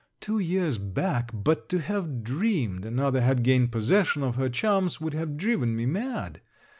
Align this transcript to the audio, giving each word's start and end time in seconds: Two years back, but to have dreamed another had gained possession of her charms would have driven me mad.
Two 0.19 0.39
years 0.39 0.79
back, 0.79 1.29
but 1.31 1.69
to 1.69 1.77
have 1.77 2.23
dreamed 2.23 2.85
another 2.85 3.21
had 3.21 3.43
gained 3.43 3.71
possession 3.71 4.23
of 4.23 4.35
her 4.35 4.49
charms 4.49 4.99
would 4.99 5.13
have 5.13 5.37
driven 5.37 5.75
me 5.75 5.85
mad. 5.85 6.41